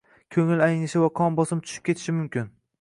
[0.35, 2.53] ko‘ngli aynashi va qon bosimi tushib ketishi mumkin.